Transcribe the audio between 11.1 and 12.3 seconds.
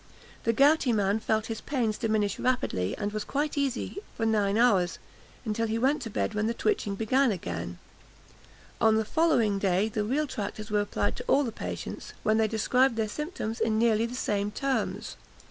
to all the patients,